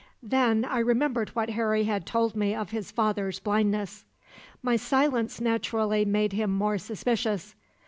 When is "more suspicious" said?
6.49-7.53